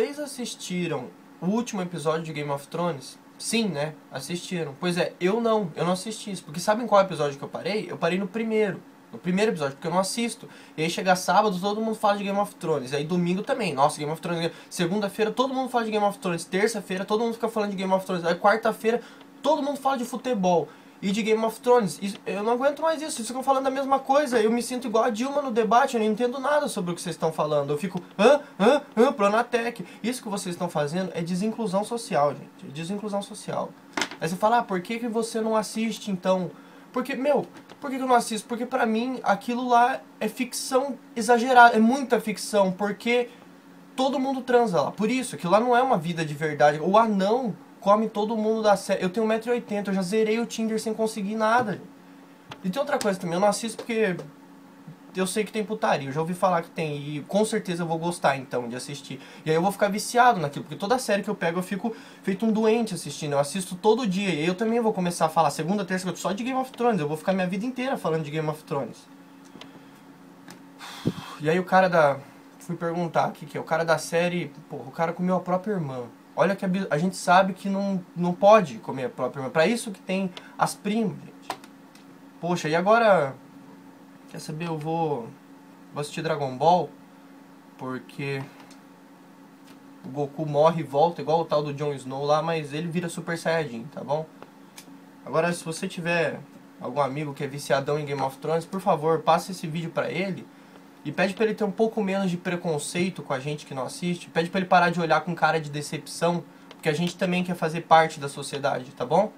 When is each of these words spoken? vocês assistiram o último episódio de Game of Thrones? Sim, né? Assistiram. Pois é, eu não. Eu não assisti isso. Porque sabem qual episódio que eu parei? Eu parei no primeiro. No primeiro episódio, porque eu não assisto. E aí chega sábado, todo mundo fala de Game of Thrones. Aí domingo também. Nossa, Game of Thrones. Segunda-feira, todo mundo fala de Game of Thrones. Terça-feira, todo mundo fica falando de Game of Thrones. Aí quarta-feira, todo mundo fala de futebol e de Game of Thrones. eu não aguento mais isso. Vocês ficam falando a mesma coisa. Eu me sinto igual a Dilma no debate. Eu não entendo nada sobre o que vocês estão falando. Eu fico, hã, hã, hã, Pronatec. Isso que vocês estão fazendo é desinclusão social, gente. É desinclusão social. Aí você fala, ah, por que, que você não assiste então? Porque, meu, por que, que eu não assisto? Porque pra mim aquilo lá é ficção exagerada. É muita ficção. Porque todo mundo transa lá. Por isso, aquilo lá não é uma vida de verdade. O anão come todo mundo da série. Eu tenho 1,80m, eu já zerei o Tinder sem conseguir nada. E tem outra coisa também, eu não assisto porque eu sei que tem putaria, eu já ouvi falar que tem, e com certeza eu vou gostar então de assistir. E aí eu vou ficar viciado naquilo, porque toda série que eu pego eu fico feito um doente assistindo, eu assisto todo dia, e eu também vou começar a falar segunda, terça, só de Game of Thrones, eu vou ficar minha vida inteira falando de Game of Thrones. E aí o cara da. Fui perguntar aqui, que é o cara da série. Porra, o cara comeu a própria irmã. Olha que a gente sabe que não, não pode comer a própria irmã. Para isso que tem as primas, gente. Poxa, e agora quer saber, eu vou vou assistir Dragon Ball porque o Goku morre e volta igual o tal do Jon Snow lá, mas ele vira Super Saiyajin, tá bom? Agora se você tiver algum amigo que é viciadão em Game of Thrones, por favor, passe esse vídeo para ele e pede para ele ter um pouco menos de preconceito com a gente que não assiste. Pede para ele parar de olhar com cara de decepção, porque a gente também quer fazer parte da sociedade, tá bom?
vocês 0.00 0.18
assistiram 0.18 1.08
o 1.42 1.46
último 1.46 1.82
episódio 1.82 2.22
de 2.22 2.32
Game 2.32 2.50
of 2.50 2.66
Thrones? 2.68 3.18
Sim, 3.36 3.68
né? 3.68 3.92
Assistiram. 4.10 4.74
Pois 4.80 4.96
é, 4.96 5.12
eu 5.20 5.42
não. 5.42 5.70
Eu 5.76 5.84
não 5.84 5.92
assisti 5.92 6.30
isso. 6.30 6.42
Porque 6.42 6.58
sabem 6.58 6.86
qual 6.86 7.02
episódio 7.02 7.36
que 7.36 7.44
eu 7.44 7.48
parei? 7.48 7.86
Eu 7.90 7.98
parei 7.98 8.18
no 8.18 8.26
primeiro. 8.26 8.82
No 9.12 9.18
primeiro 9.18 9.50
episódio, 9.50 9.74
porque 9.74 9.86
eu 9.86 9.90
não 9.90 9.98
assisto. 9.98 10.48
E 10.74 10.82
aí 10.82 10.88
chega 10.88 11.14
sábado, 11.14 11.60
todo 11.60 11.82
mundo 11.82 11.96
fala 11.96 12.16
de 12.16 12.24
Game 12.24 12.38
of 12.38 12.54
Thrones. 12.54 12.94
Aí 12.94 13.04
domingo 13.04 13.42
também. 13.42 13.74
Nossa, 13.74 13.98
Game 13.98 14.10
of 14.10 14.22
Thrones. 14.22 14.50
Segunda-feira, 14.70 15.32
todo 15.32 15.52
mundo 15.52 15.68
fala 15.68 15.84
de 15.84 15.90
Game 15.90 16.06
of 16.06 16.18
Thrones. 16.18 16.46
Terça-feira, 16.46 17.04
todo 17.04 17.22
mundo 17.22 17.34
fica 17.34 17.50
falando 17.50 17.72
de 17.72 17.76
Game 17.76 17.92
of 17.92 18.06
Thrones. 18.06 18.24
Aí 18.24 18.36
quarta-feira, 18.36 19.02
todo 19.42 19.62
mundo 19.62 19.78
fala 19.78 19.98
de 19.98 20.06
futebol 20.06 20.66
e 21.02 21.10
de 21.10 21.22
Game 21.22 21.42
of 21.44 21.60
Thrones. 21.60 21.98
eu 22.26 22.42
não 22.42 22.52
aguento 22.52 22.82
mais 22.82 23.00
isso. 23.00 23.12
Vocês 23.12 23.28
ficam 23.28 23.42
falando 23.42 23.66
a 23.66 23.70
mesma 23.70 23.98
coisa. 23.98 24.40
Eu 24.40 24.50
me 24.50 24.62
sinto 24.62 24.86
igual 24.86 25.04
a 25.04 25.10
Dilma 25.10 25.40
no 25.40 25.50
debate. 25.50 25.94
Eu 25.94 26.00
não 26.00 26.06
entendo 26.06 26.38
nada 26.38 26.68
sobre 26.68 26.92
o 26.92 26.94
que 26.94 27.00
vocês 27.00 27.14
estão 27.14 27.32
falando. 27.32 27.70
Eu 27.70 27.78
fico, 27.78 28.02
hã, 28.18 28.40
hã, 28.58 28.82
hã, 28.96 29.12
Pronatec. 29.12 29.84
Isso 30.02 30.22
que 30.22 30.28
vocês 30.28 30.54
estão 30.54 30.68
fazendo 30.68 31.10
é 31.14 31.22
desinclusão 31.22 31.84
social, 31.84 32.32
gente. 32.32 32.66
É 32.68 32.70
desinclusão 32.72 33.22
social. 33.22 33.70
Aí 34.20 34.28
você 34.28 34.36
fala, 34.36 34.58
ah, 34.58 34.62
por 34.62 34.80
que, 34.80 34.98
que 34.98 35.08
você 35.08 35.40
não 35.40 35.56
assiste 35.56 36.10
então? 36.10 36.50
Porque, 36.92 37.14
meu, 37.14 37.46
por 37.80 37.90
que, 37.90 37.96
que 37.96 38.02
eu 38.02 38.06
não 38.06 38.14
assisto? 38.14 38.46
Porque 38.46 38.66
pra 38.66 38.84
mim 38.84 39.20
aquilo 39.22 39.66
lá 39.66 40.00
é 40.18 40.28
ficção 40.28 40.98
exagerada. 41.16 41.76
É 41.76 41.80
muita 41.80 42.20
ficção. 42.20 42.70
Porque 42.70 43.30
todo 43.96 44.18
mundo 44.18 44.42
transa 44.42 44.82
lá. 44.82 44.90
Por 44.90 45.10
isso, 45.10 45.34
aquilo 45.34 45.52
lá 45.52 45.60
não 45.60 45.74
é 45.74 45.82
uma 45.82 45.96
vida 45.96 46.24
de 46.24 46.34
verdade. 46.34 46.78
O 46.80 46.98
anão 46.98 47.56
come 47.80 48.08
todo 48.08 48.36
mundo 48.36 48.62
da 48.62 48.76
série. 48.76 49.02
Eu 49.02 49.10
tenho 49.10 49.26
1,80m, 49.26 49.88
eu 49.88 49.94
já 49.94 50.02
zerei 50.02 50.38
o 50.38 50.46
Tinder 50.46 50.80
sem 50.80 50.94
conseguir 50.94 51.34
nada. 51.34 51.80
E 52.62 52.70
tem 52.70 52.80
outra 52.80 52.98
coisa 52.98 53.18
também, 53.18 53.34
eu 53.34 53.40
não 53.40 53.48
assisto 53.48 53.78
porque 53.78 54.16
eu 55.16 55.26
sei 55.26 55.44
que 55.44 55.50
tem 55.50 55.64
putaria, 55.64 56.08
eu 56.08 56.12
já 56.12 56.20
ouvi 56.20 56.34
falar 56.34 56.62
que 56.62 56.70
tem, 56.70 56.96
e 56.96 57.20
com 57.22 57.44
certeza 57.44 57.82
eu 57.82 57.86
vou 57.86 57.98
gostar 57.98 58.36
então 58.36 58.68
de 58.68 58.76
assistir. 58.76 59.20
E 59.44 59.50
aí 59.50 59.56
eu 59.56 59.62
vou 59.62 59.72
ficar 59.72 59.88
viciado 59.88 60.38
naquilo, 60.38 60.64
porque 60.64 60.76
toda 60.76 60.98
série 60.98 61.22
que 61.22 61.30
eu 61.30 61.34
pego 61.34 61.58
eu 61.58 61.62
fico 61.62 61.96
feito 62.22 62.44
um 62.44 62.52
doente 62.52 62.94
assistindo, 62.94 63.32
eu 63.32 63.38
assisto 63.38 63.74
todo 63.74 64.06
dia, 64.06 64.30
e 64.30 64.46
eu 64.46 64.54
também 64.54 64.78
vou 64.78 64.92
começar 64.92 65.26
a 65.26 65.28
falar 65.28 65.50
segunda, 65.50 65.84
terça, 65.84 66.14
só 66.14 66.32
de 66.32 66.44
Game 66.44 66.58
of 66.58 66.70
Thrones, 66.72 67.00
eu 67.00 67.08
vou 67.08 67.16
ficar 67.16 67.32
minha 67.32 67.46
vida 67.46 67.64
inteira 67.64 67.96
falando 67.96 68.24
de 68.24 68.30
Game 68.30 68.48
of 68.48 68.62
Thrones. 68.64 68.98
E 71.40 71.48
aí 71.48 71.58
o 71.58 71.64
cara 71.64 71.88
da. 71.88 72.18
Fui 72.58 72.76
perguntar 72.76 73.24
aqui, 73.24 73.46
que 73.46 73.56
é 73.56 73.60
o 73.60 73.64
cara 73.64 73.84
da 73.84 73.96
série. 73.96 74.52
Porra, 74.68 74.88
o 74.88 74.92
cara 74.92 75.12
comeu 75.12 75.36
a 75.36 75.40
própria 75.40 75.72
irmã. 75.72 76.04
Olha 76.40 76.56
que 76.56 76.64
a 76.88 76.96
gente 76.96 77.16
sabe 77.16 77.52
que 77.52 77.68
não, 77.68 78.02
não 78.16 78.32
pode 78.32 78.78
comer 78.78 79.04
a 79.04 79.08
própria 79.10 79.40
irmã. 79.40 79.50
Para 79.50 79.66
isso 79.66 79.90
que 79.90 80.00
tem 80.00 80.30
as 80.56 80.74
primas, 80.74 81.18
gente. 81.18 81.60
Poxa, 82.40 82.66
e 82.66 82.74
agora 82.74 83.34
quer 84.30 84.38
saber, 84.38 84.68
eu 84.68 84.78
vou 84.78 85.28
vou 85.92 86.00
assistir 86.00 86.22
Dragon 86.22 86.56
Ball 86.56 86.88
porque 87.76 88.42
o 90.02 90.08
Goku 90.08 90.46
morre 90.46 90.80
e 90.80 90.82
volta 90.82 91.20
igual 91.20 91.40
o 91.40 91.44
tal 91.44 91.62
do 91.62 91.74
Jon 91.74 91.92
Snow 91.92 92.24
lá, 92.24 92.40
mas 92.40 92.72
ele 92.72 92.88
vira 92.88 93.10
Super 93.10 93.36
Saiyajin, 93.36 93.84
tá 93.92 94.02
bom? 94.02 94.24
Agora 95.26 95.52
se 95.52 95.62
você 95.62 95.86
tiver 95.86 96.40
algum 96.80 97.02
amigo 97.02 97.34
que 97.34 97.44
é 97.44 97.46
viciadão 97.46 97.98
em 97.98 98.06
Game 98.06 98.22
of 98.22 98.38
Thrones, 98.38 98.64
por 98.64 98.80
favor, 98.80 99.20
passe 99.20 99.52
esse 99.52 99.66
vídeo 99.66 99.90
para 99.90 100.10
ele 100.10 100.46
e 101.04 101.10
pede 101.10 101.34
para 101.34 101.44
ele 101.44 101.54
ter 101.54 101.64
um 101.64 101.70
pouco 101.70 102.02
menos 102.02 102.30
de 102.30 102.36
preconceito 102.36 103.22
com 103.22 103.32
a 103.32 103.40
gente 103.40 103.64
que 103.64 103.74
não 103.74 103.84
assiste. 103.84 104.28
Pede 104.28 104.50
para 104.50 104.60
ele 104.60 104.68
parar 104.68 104.90
de 104.90 105.00
olhar 105.00 105.20
com 105.22 105.34
cara 105.34 105.60
de 105.60 105.70
decepção, 105.70 106.44
porque 106.68 106.88
a 106.88 106.92
gente 106.92 107.16
também 107.16 107.42
quer 107.42 107.54
fazer 107.54 107.82
parte 107.82 108.20
da 108.20 108.28
sociedade, 108.28 108.90
tá 108.92 109.06
bom? 109.06 109.32